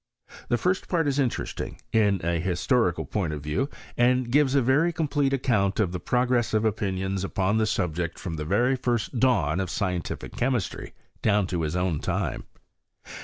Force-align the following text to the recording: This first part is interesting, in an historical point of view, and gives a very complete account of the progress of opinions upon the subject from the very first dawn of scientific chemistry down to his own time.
This 0.49 0.59
first 0.59 0.87
part 0.87 1.07
is 1.07 1.19
interesting, 1.19 1.79
in 1.93 2.21
an 2.21 2.41
historical 2.41 3.05
point 3.05 3.33
of 3.33 3.43
view, 3.43 3.69
and 3.95 4.31
gives 4.31 4.55
a 4.55 4.61
very 4.63 4.91
complete 4.91 5.31
account 5.31 5.79
of 5.79 5.91
the 5.91 5.99
progress 5.99 6.55
of 6.55 6.65
opinions 6.65 7.23
upon 7.23 7.59
the 7.59 7.67
subject 7.67 8.17
from 8.17 8.35
the 8.37 8.43
very 8.43 8.75
first 8.75 9.19
dawn 9.19 9.59
of 9.59 9.69
scientific 9.69 10.35
chemistry 10.35 10.95
down 11.21 11.45
to 11.45 11.61
his 11.61 11.75
own 11.75 11.99
time. 11.99 12.45